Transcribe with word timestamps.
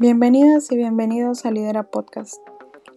Bienvenidas 0.00 0.70
y 0.70 0.76
bienvenidos 0.76 1.44
a 1.44 1.50
Lidera 1.50 1.82
Podcast. 1.82 2.36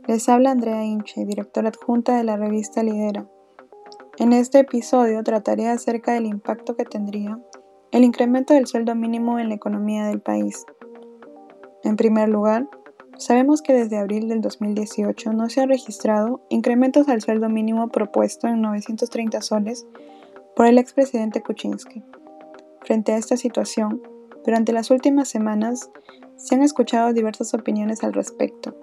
Les 0.07 0.29
habla 0.29 0.51
Andrea 0.51 0.85
Inche, 0.85 1.25
directora 1.25 1.69
adjunta 1.69 2.15
de 2.15 2.23
la 2.23 2.37
revista 2.37 2.83
Lidera. 2.83 3.27
En 4.19 4.33
este 4.33 4.59
episodio 4.59 5.23
trataré 5.23 5.67
acerca 5.67 6.13
del 6.13 6.27
impacto 6.27 6.75
que 6.75 6.85
tendría 6.85 7.39
el 7.91 8.03
incremento 8.03 8.53
del 8.53 8.67
sueldo 8.67 8.93
mínimo 8.93 9.39
en 9.39 9.49
la 9.49 9.55
economía 9.55 10.05
del 10.05 10.21
país. 10.21 10.63
En 11.83 11.95
primer 11.95 12.29
lugar, 12.29 12.69
sabemos 13.17 13.63
que 13.63 13.73
desde 13.73 13.97
abril 13.97 14.27
del 14.27 14.41
2018 14.41 15.33
no 15.33 15.49
se 15.49 15.61
han 15.61 15.69
registrado 15.69 16.45
incrementos 16.49 17.07
al 17.07 17.21
sueldo 17.21 17.49
mínimo 17.49 17.89
propuesto 17.89 18.47
en 18.47 18.61
930 18.61 19.41
soles 19.41 19.87
por 20.55 20.67
el 20.67 20.77
expresidente 20.77 21.41
Kuczynski. 21.41 22.03
Frente 22.81 23.13
a 23.13 23.17
esta 23.17 23.37
situación, 23.37 24.03
durante 24.45 24.73
las 24.73 24.91
últimas 24.91 25.27
semanas 25.27 25.89
se 26.35 26.55
han 26.55 26.63
escuchado 26.63 27.13
diversas 27.13 27.53
opiniones 27.53 28.03
al 28.03 28.13
respecto, 28.13 28.75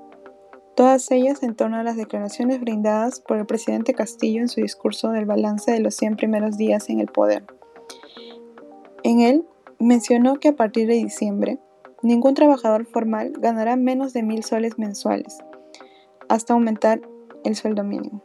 todas 0.77 1.11
ellas 1.11 1.43
en 1.43 1.57
torno 1.57 1.77
a 1.77 1.83
las 1.83 1.97
declaraciones 1.97 2.61
brindadas 2.61 3.19
por 3.21 3.39
el 3.39 3.47
presidente 3.47 3.95
Castillo 3.95 4.41
en 4.41 4.49
su 4.49 4.61
discurso 4.61 5.11
del 5.11 5.25
balance 5.25 5.73
de 5.73 5.81
los 5.81 5.97
100 5.97 6.17
primeros 6.17 6.57
días 6.57 6.89
en 6.89 7.01
el 7.01 7.09
poder. 7.09 7.45
En 9.03 9.21
él 9.21 9.45
mencionó 9.81 10.39
que 10.39 10.51
a 10.51 10.57
partir 10.57 10.87
de 10.87 10.95
diciembre, 10.95 11.59
ningún 12.03 12.35
trabajador 12.35 12.87
formal 12.87 13.33
ganará 13.39 13.75
menos 13.75 14.13
de 14.13 14.23
mil 14.23 14.45
soles 14.45 14.79
mensuales, 14.79 15.39
hasta 16.29 16.53
aumentar 16.53 17.01
el 17.45 17.57
sueldo 17.57 17.83
mínimo. 17.83 18.23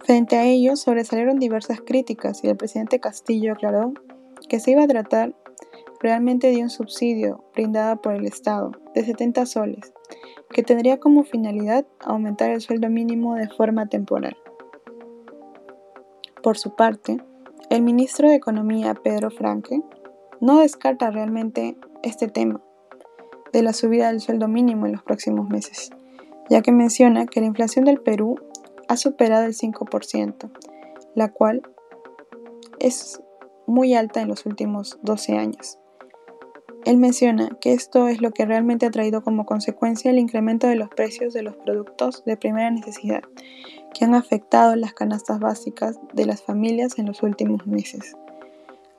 Frente 0.00 0.36
a 0.36 0.44
ello, 0.44 0.74
sobresalieron 0.74 1.38
diversas 1.38 1.80
críticas 1.80 2.42
y 2.42 2.48
el 2.48 2.56
presidente 2.56 2.98
Castillo 2.98 3.52
aclaró 3.52 3.92
que 4.48 4.58
se 4.58 4.72
iba 4.72 4.82
a 4.82 4.88
tratar 4.88 5.36
realmente 6.00 6.50
de 6.50 6.62
un 6.62 6.70
subsidio 6.70 7.44
brindado 7.54 8.00
por 8.00 8.14
el 8.14 8.26
Estado 8.26 8.72
de 8.94 9.04
70 9.04 9.46
soles, 9.46 9.92
que 10.50 10.62
tendría 10.62 10.98
como 10.98 11.24
finalidad 11.24 11.86
aumentar 12.00 12.50
el 12.50 12.60
sueldo 12.60 12.88
mínimo 12.88 13.34
de 13.34 13.48
forma 13.48 13.86
temporal. 13.86 14.36
Por 16.42 16.56
su 16.56 16.74
parte, 16.74 17.18
el 17.68 17.82
ministro 17.82 18.28
de 18.28 18.34
Economía, 18.34 18.94
Pedro 18.94 19.30
Franque, 19.30 19.82
no 20.40 20.60
descarta 20.60 21.10
realmente 21.10 21.76
este 22.02 22.28
tema 22.28 22.62
de 23.52 23.62
la 23.62 23.72
subida 23.72 24.08
del 24.08 24.20
sueldo 24.20 24.48
mínimo 24.48 24.86
en 24.86 24.92
los 24.92 25.02
próximos 25.02 25.48
meses, 25.48 25.90
ya 26.48 26.62
que 26.62 26.72
menciona 26.72 27.26
que 27.26 27.40
la 27.40 27.46
inflación 27.46 27.84
del 27.84 28.00
Perú 28.00 28.36
ha 28.88 28.96
superado 28.96 29.44
el 29.44 29.54
5%, 29.54 30.50
la 31.14 31.28
cual 31.32 31.62
es 32.78 33.22
muy 33.66 33.94
alta 33.94 34.22
en 34.22 34.28
los 34.28 34.46
últimos 34.46 34.98
12 35.02 35.36
años. 35.36 35.79
Él 36.86 36.96
menciona 36.96 37.50
que 37.60 37.72
esto 37.72 38.08
es 38.08 38.22
lo 38.22 38.30
que 38.30 38.46
realmente 38.46 38.86
ha 38.86 38.90
traído 38.90 39.22
como 39.22 39.44
consecuencia 39.44 40.10
el 40.10 40.18
incremento 40.18 40.66
de 40.66 40.76
los 40.76 40.88
precios 40.88 41.34
de 41.34 41.42
los 41.42 41.56
productos 41.56 42.24
de 42.24 42.36
primera 42.36 42.70
necesidad, 42.70 43.22
que 43.92 44.04
han 44.04 44.14
afectado 44.14 44.74
las 44.76 44.94
canastas 44.94 45.40
básicas 45.40 45.98
de 46.14 46.24
las 46.24 46.42
familias 46.42 46.98
en 46.98 47.06
los 47.06 47.22
últimos 47.22 47.66
meses. 47.66 48.16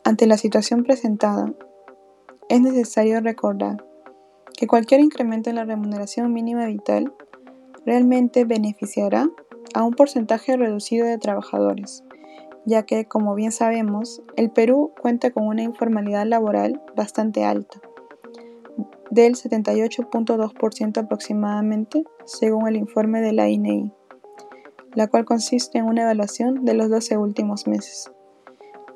Ante 0.03 0.27
la 0.27 0.37
situación 0.37 0.83
presentada, 0.83 1.53
es 2.49 2.61
necesario 2.61 3.19
recordar 3.21 3.83
que 4.55 4.67
cualquier 4.67 5.01
incremento 5.01 5.49
en 5.49 5.55
la 5.55 5.65
remuneración 5.65 6.31
mínima 6.33 6.67
vital 6.67 7.13
realmente 7.85 8.45
beneficiará 8.45 9.27
a 9.73 9.83
un 9.83 9.93
porcentaje 9.93 10.55
reducido 10.55 11.07
de 11.07 11.17
trabajadores, 11.17 12.03
ya 12.65 12.83
que, 12.83 13.05
como 13.05 13.35
bien 13.35 13.51
sabemos, 13.51 14.21
el 14.35 14.51
Perú 14.51 14.91
cuenta 15.01 15.31
con 15.31 15.47
una 15.47 15.63
informalidad 15.63 16.25
laboral 16.25 16.81
bastante 16.95 17.43
alta, 17.43 17.81
del 19.09 19.35
78.2% 19.35 20.97
aproximadamente, 20.97 22.03
según 22.25 22.67
el 22.67 22.77
informe 22.77 23.21
de 23.21 23.33
la 23.33 23.49
INEI, 23.49 23.91
la 24.93 25.07
cual 25.07 25.25
consiste 25.25 25.79
en 25.79 25.85
una 25.85 26.03
evaluación 26.03 26.65
de 26.65 26.73
los 26.73 26.89
12 26.89 27.17
últimos 27.17 27.67
meses. 27.67 28.11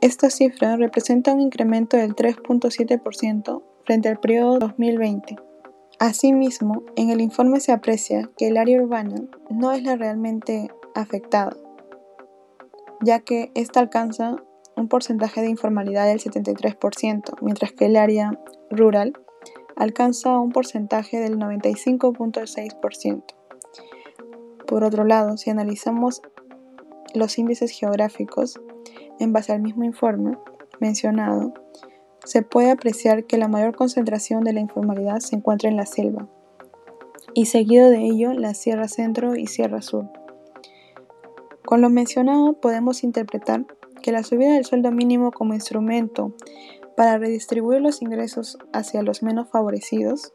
Esta 0.02 0.30
cifra 0.30 0.78
representa 0.78 1.34
un 1.34 1.42
incremento 1.42 1.98
del 1.98 2.16
3.7% 2.16 3.64
frente 3.86 4.10
al 4.10 4.20
periodo 4.20 4.60
2020. 4.60 5.36
Asimismo, 6.00 6.84
en 6.96 7.10
el 7.10 7.22
informe 7.22 7.60
se 7.60 7.72
aprecia 7.72 8.30
que 8.38 8.48
el 8.48 8.58
área 8.58 8.82
urbana 8.82 9.16
no 9.50 9.72
es 9.72 9.84
la 9.84 9.96
realmente 9.96 10.70
afectada, 10.94 11.56
ya 13.06 13.20
que 13.20 13.52
ésta 13.54 13.80
alcanza 13.80 14.36
un 14.76 14.90
porcentaje 14.90 15.42
de 15.42 15.50
informalidad 15.50 16.08
del 16.08 16.20
73%, 16.20 17.38
mientras 17.42 17.72
que 17.72 17.86
el 17.86 17.96
área 17.96 18.40
rural 18.70 19.14
alcanza 19.76 20.40
un 20.40 20.52
porcentaje 20.52 21.20
del 21.20 21.38
95.6%. 21.38 23.24
Por 24.66 24.84
otro 24.84 25.06
lado, 25.06 25.38
si 25.38 25.52
analizamos 25.52 26.22
los 27.14 27.38
índices 27.38 27.72
geográficos, 27.72 28.60
en 29.20 29.32
base 29.32 29.54
al 29.54 29.62
mismo 29.62 29.84
informe 29.84 30.38
mencionado, 30.80 31.54
se 32.26 32.42
puede 32.42 32.72
apreciar 32.72 33.26
que 33.26 33.38
la 33.38 33.48
mayor 33.48 33.76
concentración 33.76 34.44
de 34.44 34.54
la 34.54 34.60
informalidad 34.62 35.20
se 35.20 35.36
encuentra 35.36 35.70
en 35.70 35.78
la 35.78 35.86
selva, 35.86 36.28
y 37.34 37.46
seguido 37.46 37.90
de 37.90 38.00
ello 38.00 38.34
la 38.34 38.56
Sierra 38.56 38.88
Centro 38.88 39.36
y 39.36 39.46
Sierra 39.46 39.82
Sur. 39.84 40.10
Con 41.66 41.82
lo 41.82 41.90
mencionado 41.90 42.54
podemos 42.54 43.04
interpretar 43.04 43.66
que 44.04 44.12
la 44.12 44.24
subida 44.24 44.54
del 44.54 44.66
sueldo 44.66 44.92
mínimo 44.92 45.32
como 45.32 45.56
instrumento 45.56 46.34
para 46.96 47.18
redistribuir 47.18 47.82
los 47.82 48.02
ingresos 48.02 48.58
hacia 48.72 49.02
los 49.02 49.24
menos 49.24 49.50
favorecidos 49.50 50.32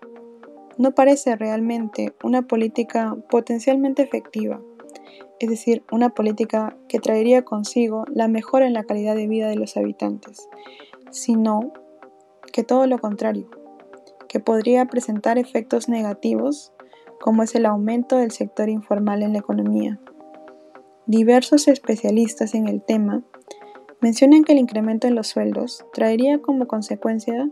no 0.77 0.93
parece 0.93 1.37
realmente 1.37 2.15
una 2.25 2.43
política 2.43 3.17
potencialmente 3.29 4.03
efectiva, 4.03 4.61
es 5.39 5.49
decir, 5.49 5.85
una 5.93 6.11
política 6.11 6.77
que 6.89 6.99
traería 6.99 7.45
consigo 7.45 8.05
la 8.13 8.29
mejora 8.29 8.67
en 8.67 8.73
la 8.73 8.85
calidad 8.85 9.15
de 9.15 9.29
vida 9.29 9.49
de 9.49 9.57
los 9.57 9.77
habitantes, 9.77 10.49
sino 11.11 11.73
que 12.53 12.65
todo 12.65 12.87
lo 12.87 12.99
contrario, 12.99 13.49
que 14.29 14.41
podría 14.41 14.87
presentar 14.87 15.39
efectos 15.39 15.89
negativos 15.89 16.73
como 17.21 17.43
es 17.43 17.55
el 17.55 17.67
aumento 17.67 18.17
del 18.17 18.31
sector 18.33 18.69
informal 18.69 19.23
en 19.23 19.35
la 19.35 19.39
economía. 19.41 20.01
Diversos 21.11 21.67
especialistas 21.67 22.55
en 22.55 22.69
el 22.69 22.83
tema 22.83 23.25
mencionan 24.01 24.45
que 24.45 24.53
el 24.53 24.61
incremento 24.61 25.09
en 25.09 25.17
los 25.17 25.27
sueldos 25.27 25.85
traería 25.93 26.41
como 26.41 26.69
consecuencia 26.69 27.51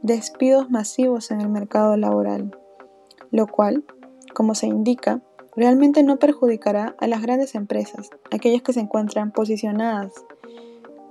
despidos 0.00 0.70
masivos 0.70 1.30
en 1.30 1.42
el 1.42 1.50
mercado 1.50 1.98
laboral, 1.98 2.58
lo 3.30 3.46
cual, 3.46 3.84
como 4.32 4.54
se 4.54 4.66
indica, 4.66 5.20
realmente 5.54 6.02
no 6.02 6.18
perjudicará 6.18 6.96
a 6.98 7.06
las 7.08 7.20
grandes 7.20 7.54
empresas, 7.54 8.08
aquellas 8.30 8.62
que 8.62 8.72
se 8.72 8.80
encuentran 8.80 9.30
posicionadas 9.30 10.14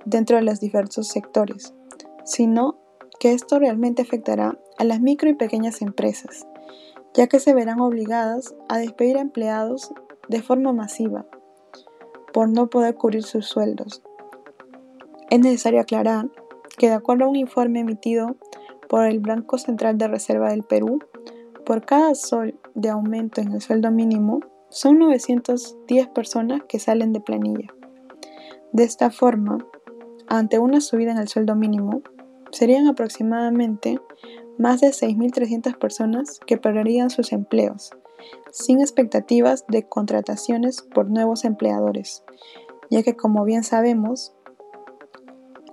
dentro 0.06 0.38
de 0.38 0.41
los 0.41 0.59
diversos 0.59 1.09
sectores, 1.09 1.75
sino 2.23 2.79
que 3.19 3.34
esto 3.34 3.59
realmente 3.59 4.02
afectará 4.02 4.57
a 4.79 4.84
las 4.84 5.00
micro 5.00 5.29
y 5.29 5.35
pequeñas 5.35 5.84
empresas, 5.84 6.47
ya 7.13 7.28
que 7.28 7.40
se 7.40 7.53
verán 7.53 7.81
obligadas 7.81 8.56
a 8.68 8.79
despedir 8.79 9.19
a 9.19 9.22
empleados 9.22 9.94
de 10.28 10.41
forma 10.41 10.73
masiva 10.73 11.25
por 12.34 12.50
no 12.50 12.67
poder 12.69 12.95
cubrir 12.95 13.23
sus 13.23 13.45
sueldos. 13.45 14.01
Es 15.29 15.39
necesario 15.39 15.79
aclarar 15.79 16.29
que 16.78 16.88
de 16.88 16.94
acuerdo 16.94 17.25
a 17.25 17.29
un 17.29 17.35
informe 17.35 17.79
emitido 17.79 18.35
por 18.89 19.06
el 19.06 19.19
Banco 19.19 19.57
Central 19.57 19.97
de 19.97 20.07
Reserva 20.07 20.50
del 20.50 20.63
Perú, 20.63 21.00
por 21.66 21.85
cada 21.85 22.16
sol 22.16 22.59
de 22.73 22.89
aumento 22.89 23.39
en 23.41 23.53
el 23.53 23.61
sueldo 23.61 23.91
mínimo, 23.91 24.41
son 24.69 25.00
910 25.00 26.07
personas 26.09 26.61
que 26.67 26.79
salen 26.79 27.14
de 27.14 27.22
planilla. 27.22 27.67
De 28.72 28.84
esta 28.84 29.11
forma, 29.11 29.59
ante 30.28 30.58
una 30.58 30.81
subida 30.81 31.11
en 31.11 31.19
el 31.19 31.28
sueldo 31.28 31.55
mínimo, 31.55 32.02
serían 32.52 32.87
aproximadamente 32.87 33.99
más 34.58 34.81
de 34.81 34.87
6.300 34.87 35.78
personas 35.78 36.40
que 36.46 36.58
perderían 36.58 37.09
sus 37.09 37.31
empleos 37.34 37.91
sin 38.52 38.79
expectativas 38.79 39.66
de 39.67 39.87
contrataciones 39.87 40.81
por 40.81 41.09
nuevos 41.09 41.46
empleadores, 41.46 42.23
ya 42.90 43.03
que 43.03 43.16
como 43.16 43.43
bien 43.46 43.64
sabemos, 43.64 44.34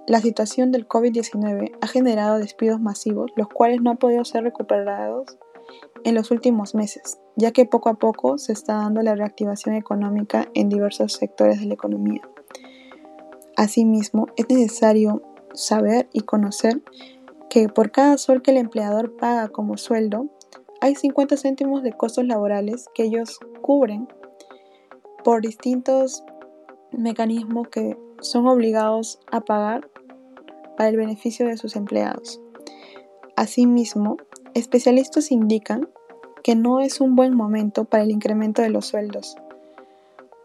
la 0.06 0.20
situación 0.20 0.72
del 0.72 0.88
COVID-19 0.88 1.76
ha 1.80 1.86
generado 1.86 2.38
despidos 2.38 2.80
masivos, 2.80 3.30
los 3.36 3.48
cuales 3.48 3.80
no 3.80 3.90
han 3.90 3.96
podido 3.96 4.24
ser 4.24 4.42
recuperados 4.42 5.38
en 6.04 6.14
los 6.14 6.30
últimos 6.30 6.74
meses, 6.74 7.18
ya 7.36 7.52
que 7.52 7.66
poco 7.66 7.90
a 7.90 7.94
poco 7.94 8.38
se 8.38 8.52
está 8.52 8.74
dando 8.74 9.02
la 9.02 9.14
reactivación 9.14 9.74
económica 9.74 10.48
en 10.54 10.68
diversos 10.68 11.12
sectores 11.12 11.60
de 11.60 11.66
la 11.66 11.74
economía. 11.74 12.22
Asimismo, 13.56 14.26
es 14.36 14.48
necesario 14.48 15.22
saber 15.52 16.08
y 16.12 16.20
conocer 16.20 16.82
que 17.48 17.68
por 17.68 17.90
cada 17.90 18.16
sol 18.16 18.42
que 18.42 18.52
el 18.52 18.56
empleador 18.56 19.16
paga 19.16 19.48
como 19.48 19.76
sueldo, 19.76 20.26
hay 20.80 20.94
50 20.94 21.36
céntimos 21.36 21.82
de 21.82 21.92
costos 21.92 22.24
laborales 22.24 22.86
que 22.94 23.04
ellos 23.04 23.38
cubren 23.60 24.08
por 25.22 25.42
distintos 25.42 26.24
mecanismos 26.92 27.68
que 27.68 27.96
son 28.20 28.46
obligados 28.46 29.20
a 29.30 29.42
pagar 29.42 29.88
para 30.76 30.88
el 30.88 30.96
beneficio 30.96 31.46
de 31.46 31.56
sus 31.56 31.76
empleados. 31.76 32.40
Asimismo, 33.36 34.16
especialistas 34.54 35.30
indican 35.30 35.88
que 36.42 36.56
no 36.56 36.80
es 36.80 37.00
un 37.00 37.16
buen 37.16 37.34
momento 37.34 37.84
para 37.84 38.02
el 38.02 38.10
incremento 38.10 38.62
de 38.62 38.70
los 38.70 38.86
sueldos, 38.86 39.36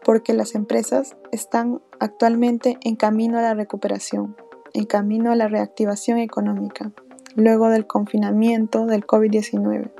porque 0.04 0.34
las 0.34 0.54
empresas 0.54 1.16
están 1.32 1.80
actualmente 1.98 2.78
en 2.82 2.96
camino 2.96 3.38
a 3.38 3.42
la 3.42 3.54
recuperación, 3.54 4.36
en 4.74 4.84
camino 4.84 5.32
a 5.32 5.36
la 5.36 5.48
reactivación 5.48 6.18
económica, 6.18 6.92
luego 7.34 7.68
del 7.68 7.86
confinamiento 7.86 8.86
del 8.86 9.06
COVID-19, 9.06 9.90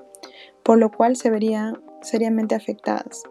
por 0.66 0.78
lo 0.78 0.90
cual 0.90 1.14
se 1.14 1.30
verían 1.30 1.80
seriamente 2.02 2.56
afectadas. 2.56 3.22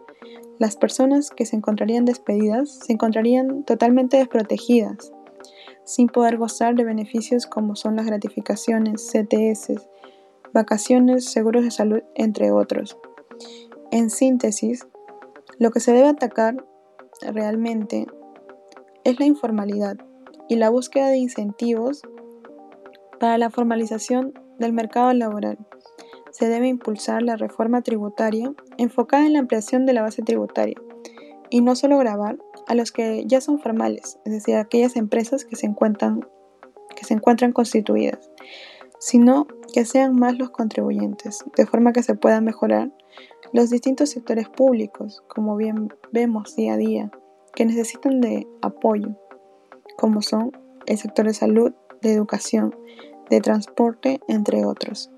Las 0.58 0.74
personas 0.74 1.28
que 1.28 1.44
se 1.44 1.54
encontrarían 1.54 2.06
despedidas 2.06 2.70
se 2.70 2.94
encontrarían 2.94 3.62
totalmente 3.64 4.16
desprotegidas, 4.16 5.12
sin 5.84 6.08
poder 6.08 6.38
gozar 6.38 6.74
de 6.74 6.84
beneficios 6.84 7.46
como 7.46 7.76
son 7.76 7.96
las 7.96 8.06
gratificaciones, 8.06 9.12
CTS, 9.12 9.86
vacaciones, 10.54 11.26
seguros 11.26 11.62
de 11.62 11.70
salud, 11.70 12.00
entre 12.14 12.52
otros. 12.52 12.96
En 13.92 14.08
síntesis, 14.08 14.86
lo 15.58 15.70
que 15.70 15.80
se 15.80 15.92
debe 15.92 16.08
atacar 16.08 16.64
realmente 17.20 18.06
es 19.04 19.20
la 19.20 19.26
informalidad 19.26 19.98
y 20.48 20.56
la 20.56 20.70
búsqueda 20.70 21.08
de 21.08 21.18
incentivos 21.18 22.00
para 23.20 23.36
la 23.36 23.50
formalización 23.50 24.32
del 24.58 24.72
mercado 24.72 25.12
laboral. 25.12 25.58
Se 26.38 26.50
debe 26.50 26.68
impulsar 26.68 27.22
la 27.22 27.36
reforma 27.36 27.80
tributaria 27.80 28.52
enfocada 28.76 29.24
en 29.24 29.32
la 29.32 29.38
ampliación 29.38 29.86
de 29.86 29.94
la 29.94 30.02
base 30.02 30.20
tributaria 30.20 30.76
y 31.48 31.62
no 31.62 31.74
solo 31.74 31.96
grabar 31.96 32.36
a 32.66 32.74
los 32.74 32.92
que 32.92 33.24
ya 33.24 33.40
son 33.40 33.58
formales, 33.58 34.18
es 34.26 34.32
decir, 34.34 34.56
aquellas 34.56 34.96
empresas 34.96 35.46
que 35.46 35.56
se 35.56 35.64
encuentran, 35.64 36.28
que 36.94 37.06
se 37.06 37.14
encuentran 37.14 37.52
constituidas, 37.52 38.30
sino 38.98 39.46
que 39.72 39.86
sean 39.86 40.14
más 40.14 40.36
los 40.36 40.50
contribuyentes, 40.50 41.42
de 41.56 41.64
forma 41.64 41.94
que 41.94 42.02
se 42.02 42.14
puedan 42.14 42.44
mejorar 42.44 42.92
los 43.54 43.70
distintos 43.70 44.10
sectores 44.10 44.50
públicos, 44.50 45.24
como 45.28 45.56
bien 45.56 45.88
vemos 46.12 46.54
día 46.54 46.74
a 46.74 46.76
día, 46.76 47.10
que 47.54 47.64
necesitan 47.64 48.20
de 48.20 48.46
apoyo, 48.60 49.16
como 49.96 50.20
son 50.20 50.52
el 50.84 50.98
sector 50.98 51.28
de 51.28 51.32
salud, 51.32 51.72
de 52.02 52.12
educación, 52.12 52.76
de 53.30 53.40
transporte, 53.40 54.20
entre 54.28 54.66
otros. 54.66 55.10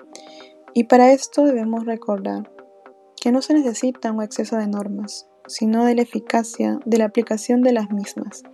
Y 0.79 0.85
para 0.85 1.11
esto 1.11 1.43
debemos 1.43 1.87
recordar 1.87 2.49
que 3.21 3.33
no 3.33 3.43
se 3.43 3.53
necesita 3.53 4.13
un 4.13 4.23
exceso 4.23 4.59
de 4.59 4.69
normas, 4.69 5.29
sino 5.49 5.85
de 5.85 5.97
la 5.97 6.03
eficacia 6.03 6.79
de 6.87 6.99
la 6.99 7.07
aplicación 7.07 7.63
de 7.63 7.73
las 7.73 7.91
mismas 7.91 8.45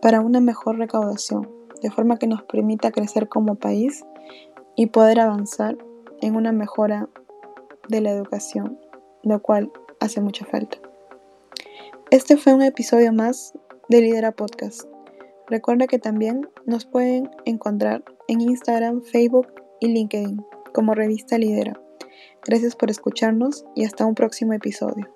para 0.00 0.20
una 0.20 0.38
mejor 0.38 0.78
recaudación, 0.78 1.50
de 1.82 1.90
forma 1.90 2.16
que 2.16 2.28
nos 2.28 2.44
permita 2.44 2.92
crecer 2.92 3.28
como 3.28 3.56
país 3.56 4.04
y 4.76 4.86
poder 4.86 5.18
avanzar 5.18 5.76
en 6.20 6.36
una 6.36 6.52
mejora 6.52 7.08
de 7.88 8.02
la 8.02 8.12
educación, 8.12 8.78
lo 9.24 9.42
cual 9.42 9.72
hace 9.98 10.20
mucha 10.20 10.44
falta. 10.44 10.78
Este 12.12 12.36
fue 12.36 12.54
un 12.54 12.62
episodio 12.62 13.12
más 13.12 13.52
de 13.88 14.00
Lidera 14.00 14.30
Podcast. 14.30 14.82
Recuerda 15.48 15.88
que 15.88 15.98
también 15.98 16.48
nos 16.66 16.86
pueden 16.86 17.28
encontrar 17.46 18.04
en 18.28 18.42
Instagram, 18.42 19.02
Facebook 19.02 19.48
y 19.80 19.88
LinkedIn 19.88 20.40
como 20.72 20.94
revista 20.94 21.38
Lidera. 21.38 21.80
Gracias 22.44 22.76
por 22.76 22.90
escucharnos 22.90 23.64
y 23.74 23.84
hasta 23.84 24.06
un 24.06 24.14
próximo 24.14 24.52
episodio. 24.52 25.12